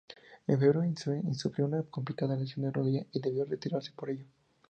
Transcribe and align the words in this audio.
En 0.47 0.57
febrero, 0.59 0.83
Inoue 0.83 1.35
sufrió 1.35 1.65
una 1.67 1.83
complicada 1.83 2.35
lesión 2.35 2.65
de 2.65 2.71
rodilla, 2.71 3.05
y 3.11 3.21
debió 3.21 3.45
retirarse 3.45 3.91
por 3.91 4.09
ello. 4.09 4.25